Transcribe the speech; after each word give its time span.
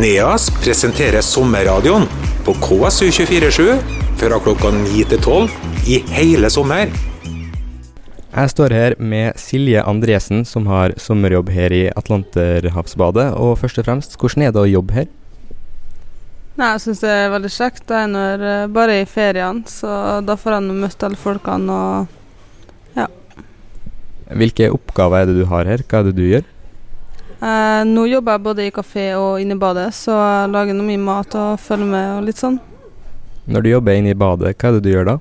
NEAS 0.00 0.46
presenterer 0.62 1.20
sommerradioen 1.20 2.06
på 2.46 2.54
KSU247 2.56 3.80
fra 4.16 4.38
klokka 4.40 4.70
9 4.72 5.02
til 5.10 5.18
12 5.20 5.50
i 5.92 5.98
hele 6.14 6.48
sommer. 6.48 6.88
Jeg 8.30 8.52
står 8.52 8.72
her 8.72 8.94
med 8.96 9.36
Silje 9.36 9.82
Andresen, 9.84 10.46
som 10.48 10.70
har 10.72 10.94
sommerjobb 10.96 11.50
her 11.52 11.74
i 11.76 11.82
Atlanterhavsbadet. 11.92 13.26
Og 13.36 13.58
først 13.60 13.82
og 13.82 13.88
fremst, 13.90 14.16
hvordan 14.16 14.46
er 14.46 14.54
det 14.56 14.62
å 14.62 14.70
jobbe 14.70 14.96
her? 15.02 15.10
Nei, 16.56 16.70
Jeg 16.72 16.80
syns 16.86 17.02
det 17.04 17.10
er 17.18 17.34
veldig 17.34 17.50
kjekt. 17.58 17.84
Det 17.84 17.98
er 17.98 18.08
når, 18.08 18.46
eh, 18.52 18.66
bare 18.68 19.00
i 19.02 19.04
feriene, 19.04 19.68
så 19.68 20.24
da 20.24 20.36
får 20.36 20.52
jeg 20.56 20.80
møtt 20.80 21.04
alle 21.04 21.16
folkene 21.16 21.76
og 21.76 22.08
Hvilke 24.30 24.70
oppgaver 24.70 25.22
er 25.22 25.26
det 25.26 25.40
du 25.40 25.44
har 25.50 25.66
her? 25.66 25.82
Hva 25.82 25.98
er 25.98 26.04
det 26.04 26.14
du 26.14 26.22
gjør? 26.22 26.44
Eh, 27.42 27.82
Nå 27.88 28.06
jobber 28.10 28.36
jeg 28.36 28.44
både 28.46 28.66
i 28.66 28.74
kafé 28.74 29.06
og 29.18 29.40
inne 29.42 29.56
i 29.56 29.60
badet, 29.60 29.88
så 29.96 30.14
jeg 30.16 30.52
lager 30.54 30.76
nå 30.76 30.86
mye 30.86 31.02
mat 31.02 31.34
og 31.40 31.60
følger 31.60 31.90
med 31.90 32.12
og 32.18 32.28
litt 32.28 32.40
sånn. 32.40 32.60
Når 33.50 33.64
du 33.64 33.68
jobber 33.72 33.98
inne 33.98 34.14
i 34.14 34.18
badet, 34.18 34.54
hva 34.54 34.70
er 34.70 34.78
det 34.78 34.84
du 34.86 34.92
gjør 34.92 35.08
da? 35.08 35.18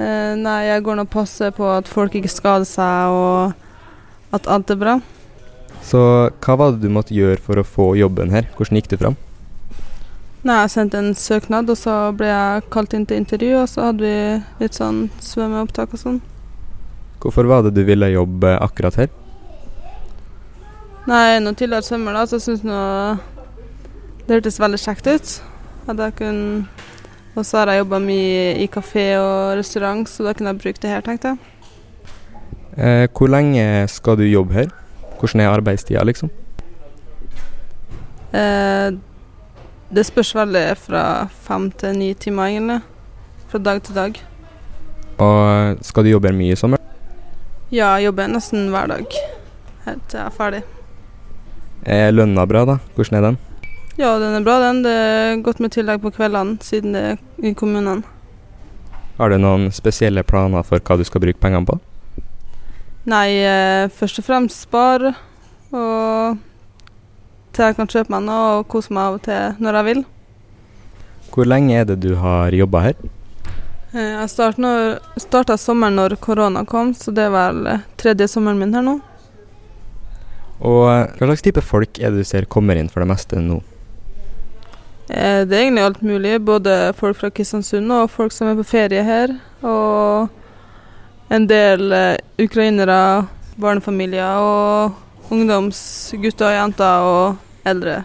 Eh, 0.00 0.34
nei, 0.38 0.58
jeg 0.68 0.84
går 0.86 0.98
nå 0.98 1.06
og 1.06 1.12
passer 1.12 1.50
på 1.54 1.66
at 1.70 1.88
folk 1.90 2.14
ikke 2.18 2.30
skader 2.30 2.68
seg, 2.68 3.14
og 3.14 4.36
at 4.36 4.46
alt 4.50 4.70
er 4.70 4.78
bra. 4.80 5.00
Så 5.82 6.00
hva 6.44 6.56
var 6.60 6.74
det 6.74 6.84
du 6.84 6.92
måtte 6.92 7.16
gjøre 7.16 7.40
for 7.42 7.60
å 7.60 7.66
få 7.66 7.92
jobben 7.98 8.32
her? 8.34 8.48
Hvordan 8.56 8.78
gikk 8.78 8.92
du 8.92 8.96
fram? 9.00 9.18
Nei, 10.40 10.56
Jeg 10.62 10.72
sendte 10.72 10.96
en 10.96 11.14
søknad, 11.14 11.68
og 11.68 11.76
så 11.76 11.94
ble 12.16 12.30
jeg 12.30 12.68
kalt 12.72 12.94
inn 12.96 13.04
til 13.06 13.20
intervju, 13.20 13.56
og 13.60 13.68
så 13.68 13.90
hadde 13.90 14.06
vi 14.06 14.64
litt 14.64 14.78
sånn 14.78 15.08
svømmeopptak 15.20 15.92
og 15.92 16.00
sånn. 16.00 16.20
Hvorfor 17.20 17.44
var 17.44 17.66
det 17.66 17.74
du 17.76 17.82
ville 17.84 18.08
jobbe 18.14 18.54
akkurat 18.56 18.96
her? 18.96 19.10
Nei, 21.10 21.24
jeg 21.34 21.42
nå 21.42 21.50
tidligere 21.58 21.82
sommer 21.82 22.14
da, 22.14 22.20
så 22.22 22.38
jeg 22.38 22.44
syns 22.44 22.60
nå 22.62 22.80
det 24.26 24.36
hørtes 24.36 24.60
veldig 24.62 24.78
kjekt 24.78 25.08
ut. 25.10 25.32
At 25.90 25.98
jeg 25.98 26.14
kunne 26.20 26.68
Og 27.34 27.46
så 27.46 27.60
har 27.60 27.70
jeg 27.70 27.80
jobba 27.80 27.98
mye 28.02 28.56
i 28.58 28.66
kafé 28.66 29.04
og 29.18 29.56
restaurant, 29.58 30.08
så 30.08 30.24
da 30.26 30.32
kunne 30.34 30.50
jeg 30.50 30.58
brukt 30.62 30.82
det 30.82 30.90
her, 30.90 31.02
tenkte 31.06 31.30
jeg. 31.30 31.38
Eh, 32.74 33.06
hvor 33.06 33.30
lenge 33.30 33.86
skal 33.88 34.18
du 34.18 34.24
jobbe 34.26 34.54
her? 34.54 34.72
Hvordan 35.20 35.40
er 35.40 35.50
arbeidstida, 35.50 36.02
liksom? 36.04 36.30
Eh, 38.34 38.98
det 39.94 40.06
spørs 40.06 40.34
veldig 40.34 40.64
fra 40.82 41.04
fem 41.46 41.70
til 41.70 41.96
ni 41.98 42.12
timer, 42.14 42.50
egentlig. 42.50 42.80
Fra 43.48 43.62
dag 43.62 43.82
til 43.82 43.94
dag. 43.94 44.20
Og 45.18 45.86
skal 45.86 46.04
du 46.04 46.10
jobbe 46.10 46.32
her 46.32 46.38
mye 46.42 46.58
i 46.58 46.58
sommer? 46.58 46.82
Ja, 47.70 47.94
jeg 47.94 48.10
jobber 48.10 48.34
nesten 48.34 48.68
hver 48.74 48.90
dag 48.90 49.20
helt 49.86 50.06
til 50.08 50.18
jeg 50.18 50.26
er 50.26 50.36
ferdig. 50.36 50.62
Er 51.86 52.12
lønna 52.12 52.44
bra, 52.46 52.64
da? 52.68 52.78
Hvordan 52.96 53.18
er 53.18 53.26
den? 53.30 53.38
Ja, 54.00 54.14
den 54.18 54.34
er 54.36 54.44
bra, 54.44 54.58
den. 54.60 54.82
Det 54.84 54.92
er 54.92 55.40
godt 55.44 55.60
med 55.60 55.72
tillegg 55.72 56.02
på 56.02 56.12
kveldene, 56.14 56.58
siden 56.64 56.96
det 56.96 57.04
er 57.12 57.20
i 57.44 57.54
kommunene. 57.54 58.02
Har 59.20 59.28
du 59.32 59.36
noen 59.40 59.68
spesielle 59.72 60.22
planer 60.24 60.64
for 60.64 60.80
hva 60.80 60.96
du 60.96 61.04
skal 61.04 61.20
bruke 61.20 61.40
pengene 61.40 61.68
på? 61.68 61.78
Nei, 63.10 63.40
eh, 63.44 63.88
først 63.92 64.20
og 64.20 64.24
fremst 64.24 64.62
spare, 64.64 65.14
og 65.72 66.38
til 67.52 67.64
jeg 67.64 67.76
kan 67.76 67.88
kjøpe 67.90 68.12
meg 68.14 68.24
noe 68.28 68.58
og 68.60 68.68
kose 68.72 68.92
meg 68.92 69.02
av 69.08 69.18
og 69.18 69.22
til 69.26 69.60
når 69.64 69.78
jeg 69.80 69.88
vil. 69.90 70.02
Hvor 71.30 71.48
lenge 71.48 71.76
er 71.80 71.84
det 71.88 72.00
du 72.02 72.14
har 72.20 72.52
jobba 72.56 72.84
her? 72.88 72.94
Eh, 73.92 74.20
Jeg 74.20 74.28
start 74.30 74.60
starta 75.18 75.56
sommeren 75.58 75.96
når 75.96 76.16
korona 76.20 76.64
kom, 76.64 76.94
så 76.94 77.12
det 77.12 77.24
er 77.28 77.34
vel 77.34 77.66
eh, 77.66 77.84
tredje 77.96 78.28
sommeren 78.28 78.58
min 78.58 78.74
her 78.74 78.82
nå. 78.86 79.00
Og 80.60 80.86
eh, 80.90 81.06
hva 81.16 81.30
slags 81.30 81.44
type 81.46 81.62
folk 81.64 82.00
er 82.00 82.12
det 82.12 82.24
du 82.24 82.28
ser 82.28 82.48
kommer 82.50 82.76
inn 82.76 82.90
for 82.92 83.02
det 83.04 83.10
meste 83.10 83.40
nå? 83.40 83.60
Eh, 85.08 85.42
Det 85.48 85.56
er 85.56 85.64
egentlig 85.64 85.86
alt 85.86 86.02
mulig, 86.02 86.36
både 86.44 86.92
folk 86.98 87.18
fra 87.18 87.30
Kristiansund 87.34 87.90
og 87.96 88.10
folk 88.12 88.34
som 88.34 88.50
er 88.50 88.58
på 88.58 88.66
ferie 88.68 89.02
her. 89.06 89.32
Og 89.66 90.28
en 91.32 91.46
del 91.50 91.92
eh, 91.96 92.18
ukrainere, 92.42 93.26
barnefamilier 93.60 94.40
og 94.44 95.32
ungdomsgutter 95.32 96.48
og 96.50 96.56
jenter 96.56 97.08
og 97.08 97.68
eldre. 97.68 98.02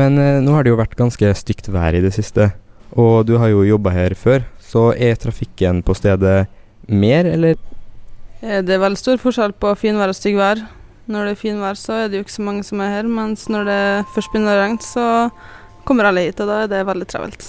Men 0.00 0.18
eh, 0.18 0.40
nå 0.40 0.56
har 0.56 0.64
det 0.64 0.72
jo 0.72 0.80
vært 0.80 0.98
ganske 0.98 1.34
stygt 1.36 1.68
vær 1.72 1.96
i 1.96 2.02
det 2.04 2.14
siste, 2.16 2.52
og 2.96 3.26
du 3.28 3.36
har 3.42 3.52
jo 3.52 3.66
jobba 3.66 3.92
her 3.94 4.16
før. 4.18 4.46
Så 4.70 4.90
er 4.94 5.18
trafikken 5.18 5.82
på 5.82 5.96
stedet 5.98 6.46
mer, 6.86 7.26
eller? 7.26 7.58
Det 8.40 8.72
er 8.72 8.80
veldig 8.80 8.96
stor 8.98 9.18
forskjell 9.20 9.52
på 9.60 9.74
finvær 9.76 10.14
og 10.14 10.16
styggvær. 10.16 10.62
Når 11.10 11.26
det 11.26 11.30
er 11.34 11.40
finvær, 11.40 11.74
så 11.74 11.96
er 12.04 12.10
det 12.10 12.20
jo 12.20 12.24
ikke 12.24 12.36
så 12.36 12.44
mange 12.46 12.62
som 12.66 12.80
er 12.84 12.92
her, 12.92 13.06
mens 13.10 13.48
når 13.50 13.64
det 13.66 13.80
først 14.14 14.30
begynner 14.30 14.54
å 14.54 14.60
regne, 14.60 14.84
så 14.84 15.06
kommer 15.88 16.06
alle 16.06 16.22
hit, 16.28 16.38
og 16.38 16.46
da 16.46 16.58
er 16.62 16.68
det 16.70 16.84
veldig 16.86 17.06
travelt. 17.10 17.48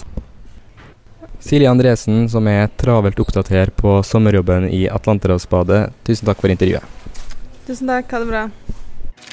Silje 1.42 1.70
Andresen, 1.70 2.24
som 2.30 2.48
er 2.50 2.72
travelt 2.82 3.20
opptatt 3.22 3.52
her 3.54 3.70
på 3.78 4.00
sommerjobben 4.06 4.66
i 4.74 4.88
Atlanterhavsbadet, 4.90 5.84
tusen 6.08 6.30
takk 6.30 6.42
for 6.42 6.54
intervjuet. 6.54 6.86
Tusen 7.68 7.90
takk, 7.90 8.10
ha 8.14 8.22
det 8.24 8.30
bra. 8.32 8.44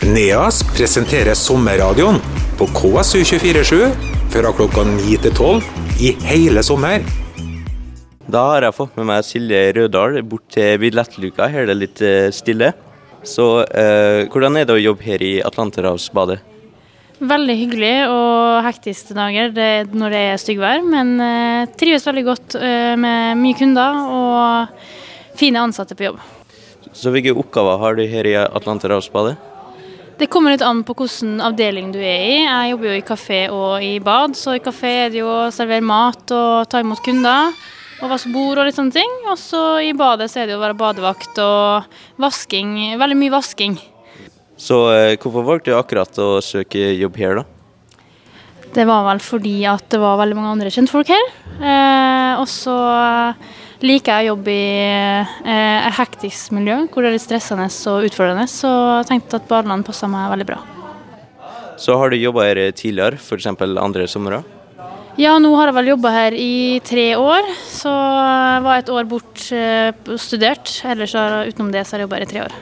NEAS 0.09 0.61
presenterer 0.75 1.37
sommerradioen 1.37 2.21
på 2.61 2.69
KSU247 2.77 3.81
fra 4.35 4.53
klokka 4.57 4.85
9 4.91 5.17
til 5.25 5.33
12 5.33 6.05
i 6.05 6.13
hele 6.29 6.65
sommer. 6.67 7.01
Da 8.29 8.45
har 8.53 8.69
jeg 8.69 8.77
fått 8.77 9.01
med 9.01 9.09
meg 9.09 9.25
Silje 9.25 9.63
Rødahl 9.73 10.21
bort 10.21 10.45
til 10.53 10.77
billettluka. 10.85 11.49
Her 11.49 11.65
er 11.65 11.73
det 11.73 11.79
litt 11.81 12.05
eh, 12.05 12.29
stille. 12.37 12.75
Så 13.29 13.47
eh, 13.67 14.25
hvordan 14.33 14.57
er 14.57 14.69
det 14.69 14.77
å 14.79 14.81
jobbe 14.81 15.05
her 15.05 15.23
i 15.25 15.35
Atlanterhavsbadet? 15.45 16.39
Veldig 17.19 17.57
hyggelig 17.59 17.95
og 18.15 18.63
hektisk 18.63 19.11
til 19.11 19.19
dager 19.19 19.51
det, 19.51 19.71
når 19.91 20.15
det 20.15 20.23
er 20.31 20.41
styggvær, 20.41 20.85
men 20.87 21.17
eh, 21.21 21.69
trives 21.81 22.07
veldig 22.07 22.25
godt 22.29 22.57
eh, 22.61 22.95
med 23.01 23.41
mye 23.41 23.59
kunder 23.59 24.01
og 24.15 25.39
fine 25.39 25.61
ansatte 25.61 25.99
på 25.99 26.09
jobb. 26.09 26.23
Så 26.95 27.13
hvilke 27.13 27.35
oppgaver 27.37 27.83
har 27.83 27.99
du 27.99 28.05
her 28.09 28.27
i 28.27 28.37
Atlanterhavsbadet? 28.39 29.37
Det 30.19 30.27
kommer 30.33 30.55
litt 30.55 30.65
an 30.67 30.81
på 30.87 30.97
hvilken 30.99 31.37
avdeling 31.45 31.93
du 31.95 31.99
er 32.01 32.23
i. 32.27 32.39
Jeg 32.43 32.71
jobber 32.73 32.89
jo 32.89 32.95
i 32.97 33.07
kafé 33.07 33.43
og 33.55 33.85
i 33.85 33.93
bad, 34.03 34.35
så 34.39 34.57
i 34.57 34.63
kafé 34.63 34.95
er 35.05 35.13
det 35.13 35.21
jo 35.21 35.29
å 35.31 35.51
servere 35.55 35.85
mat 35.85 36.33
og 36.35 36.71
ta 36.71 36.81
imot 36.83 37.05
kunder. 37.05 37.53
Og 37.99 38.13
vaske 38.13 38.31
bord 38.31 38.61
og 38.61 38.69
litt 38.69 38.77
sånne 38.79 38.95
ting. 38.95 39.15
Og 39.27 39.39
så 39.41 39.63
i 39.83 39.95
badet 39.97 40.31
så 40.31 40.43
er 40.43 40.49
det 40.49 40.55
jo 40.55 40.61
å 40.61 40.65
være 40.67 40.79
badevakt 40.79 41.39
og 41.43 41.95
vasking. 42.23 42.77
Veldig 43.01 43.19
mye 43.19 43.35
vasking. 43.35 43.79
Så 44.59 44.81
eh, 44.95 45.15
hvorfor 45.19 45.47
valgte 45.47 45.73
du 45.73 45.79
akkurat 45.79 46.19
å 46.23 46.39
søke 46.43 46.93
jobb 46.99 47.19
her, 47.19 47.41
da? 47.41 47.47
Det 48.75 48.85
var 48.87 49.07
vel 49.07 49.23
fordi 49.23 49.63
at 49.71 49.87
det 49.91 50.01
var 50.03 50.19
veldig 50.21 50.37
mange 50.37 50.53
andre 50.57 50.73
kjentfolk 50.75 51.11
her. 51.15 51.31
Eh, 51.59 52.33
og 52.39 52.47
så 52.51 52.77
liker 53.83 54.19
jeg 54.19 54.27
å 54.27 54.35
jobbe 54.35 54.53
i 54.53 54.73
eh, 54.83 55.87
et 55.87 55.97
hektisk 55.99 56.53
miljø 56.55 56.81
hvor 56.91 57.03
det 57.03 57.13
er 57.13 57.17
litt 57.17 57.25
stressende 57.25 57.69
og 57.91 58.09
utfordrende. 58.11 58.47
Så 58.51 58.71
jeg 59.01 59.11
tenkte 59.13 59.41
at 59.41 59.49
badeland 59.51 59.87
passa 59.87 60.11
meg 60.11 60.31
veldig 60.35 60.49
bra. 60.51 60.61
Så 61.79 61.95
har 61.95 62.11
du 62.11 62.19
jobba 62.19 62.49
her 62.49 62.63
tidligere, 62.75 63.19
f.eks. 63.23 63.47
andre 63.55 64.07
somre? 64.11 64.43
Ja, 65.19 65.33
nå 65.43 65.49
har 65.59 65.67
jeg 65.67 65.75
vel 65.75 65.89
jobba 65.91 66.11
her 66.15 66.35
i 66.39 66.79
tre 66.87 67.09
år. 67.19 67.49
Så 67.67 67.91
jeg 67.91 68.61
var 68.63 68.79
et 68.79 68.91
år 68.95 69.07
bort 69.11 69.49
eh, 69.51 69.91
studert. 70.15 70.71
Ellers 70.87 71.15
har 71.19 71.49
utenom 71.49 71.73
det 71.75 71.83
så 71.83 71.97
har 71.97 72.05
jeg 72.05 72.07
jobba 72.07 72.21
her 72.21 72.27
i 72.27 72.29
tre 72.31 72.45
år. 72.45 72.55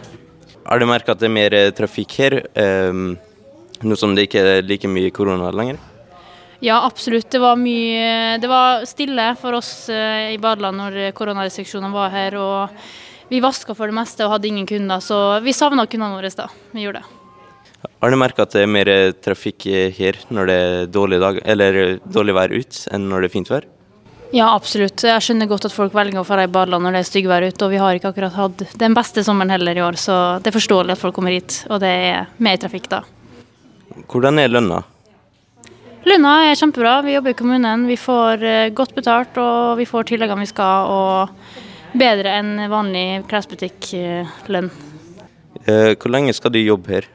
Har 0.64 0.80
du 0.80 0.86
merka 0.88 1.12
at 1.12 1.20
det 1.20 1.28
er 1.28 1.34
mer 1.34 1.56
eh, 1.58 1.68
trafikk 1.76 2.14
her, 2.16 2.38
eh, 2.56 3.02
nå 3.84 3.98
som 4.00 4.16
det 4.16 4.24
ikke 4.30 4.40
er 4.40 4.64
like 4.64 4.88
mye 4.88 5.12
korona 5.12 5.52
lenger? 5.52 5.76
Ja, 6.64 6.80
absolutt. 6.86 7.28
Det 7.28 7.42
var 7.42 7.60
mye 7.60 8.40
Det 8.40 8.48
var 8.48 8.88
stille 8.88 9.28
for 9.36 9.60
oss 9.60 9.90
eh, 9.92 10.32
i 10.32 10.40
badeland 10.40 10.80
når 10.80 11.12
koronarestriksjonene 11.18 11.92
var 11.92 12.08
her. 12.16 12.40
Og 12.40 13.28
vi 13.28 13.44
vaska 13.44 13.76
for 13.76 13.92
det 13.92 14.00
meste 14.00 14.24
og 14.24 14.32
hadde 14.32 14.48
ingen 14.48 14.72
kunder, 14.72 15.04
så 15.04 15.42
vi 15.44 15.52
savna 15.52 15.84
kundene 15.84 16.16
våre 16.16 16.32
da. 16.32 16.48
Vi 16.72 16.88
gjorde 16.88 17.04
det. 17.04 17.25
Har 18.02 18.12
du 18.12 18.18
merka 18.20 18.44
at 18.44 18.52
det 18.54 18.62
er 18.64 18.70
mer 18.70 18.88
eh, 18.90 19.14
trafikk 19.24 19.66
her 19.96 20.18
når 20.32 20.48
det 20.50 20.56
er 20.56 20.90
dårlig, 20.92 21.20
dag, 21.22 21.40
eller 21.44 21.78
eh, 21.82 21.96
dårlig 22.12 22.34
vær 22.36 22.54
ut, 22.54 22.78
enn 22.92 23.08
når 23.10 23.24
det 23.24 23.30
er 23.30 23.34
fint 23.34 23.50
vær? 23.52 23.66
Ja, 24.34 24.48
absolutt. 24.50 25.04
Jeg 25.06 25.22
skjønner 25.22 25.48
godt 25.48 25.68
at 25.68 25.74
folk 25.74 25.94
velger 25.94 26.18
å 26.20 26.26
dra 26.26 26.44
i 26.44 26.50
badeland 26.50 26.84
når 26.84 26.96
det 26.96 27.02
er 27.04 27.08
styggvær 27.08 27.46
ute, 27.46 27.62
og 27.64 27.72
vi 27.72 27.80
har 27.80 27.96
ikke 27.96 28.10
akkurat 28.10 28.34
hatt 28.34 28.64
den 28.78 28.96
beste 28.96 29.22
sommeren 29.26 29.54
heller 29.54 29.78
i 29.78 29.84
år, 29.86 29.98
så 30.00 30.16
det 30.42 30.50
er 30.50 30.56
forståelig 30.58 30.96
at 30.96 31.02
folk 31.02 31.16
kommer 31.16 31.34
hit, 31.36 31.60
og 31.70 31.80
det 31.84 31.92
er 32.10 32.28
mer 32.42 32.58
trafikk 32.60 32.90
da. 32.92 33.00
Hvordan 34.10 34.42
er 34.42 34.52
lønna? 34.52 34.82
Lønna 36.06 36.32
er 36.46 36.58
kjempebra. 36.58 37.00
Vi 37.06 37.16
jobber 37.16 37.32
i 37.32 37.38
kommunen, 37.38 37.86
vi 37.90 37.98
får 37.98 38.46
eh, 38.46 38.68
godt 38.76 38.94
betalt, 38.98 39.38
og 39.42 39.78
vi 39.80 39.88
får 39.88 40.10
tilleggene 40.10 40.44
vi 40.44 40.50
skal, 40.50 40.90
og 40.90 41.96
bedre 41.96 42.34
enn 42.42 42.66
vanlig 42.70 43.24
klesbutikklønn. 43.30 44.72
Hvor 45.66 46.12
lenge 46.12 46.34
skal 46.36 46.52
du 46.54 46.60
jobbe 46.60 46.92
her? 46.92 47.06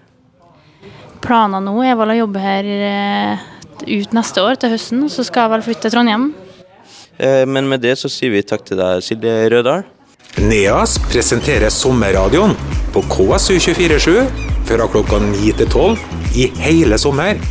Planen 1.21 1.67
nå 1.67 1.75
er 1.85 1.97
vel 1.99 2.13
å 2.13 2.19
jobbe 2.23 2.41
her 2.41 2.67
eh, 2.67 3.47
ut 3.85 4.13
neste 4.15 4.43
år, 4.43 4.57
til 4.61 4.73
høsten, 4.73 5.05
så 5.09 5.25
skal 5.27 5.45
jeg 5.45 5.53
vel 5.55 5.65
flytte 5.65 5.87
til 5.87 5.95
Trondheim. 5.95 6.31
Eh, 7.21 7.43
men 7.45 7.69
med 7.69 7.83
det 7.85 7.97
så 8.01 8.09
sier 8.11 8.33
vi 8.33 8.43
takk 8.45 8.65
til 8.67 8.81
deg, 8.81 9.03
Silje 9.05 9.35
Rødahl. 9.53 9.85
NEAS 10.41 10.95
presenterer 11.11 11.69
sommerradioen 11.73 12.55
på 12.93 13.03
KSU247 13.11 14.21
fra 14.69 14.87
klokka 14.91 15.19
9 15.19 15.57
til 15.59 15.67
12 15.67 16.37
i 16.39 16.47
hele 16.63 16.99
sommer. 17.01 17.41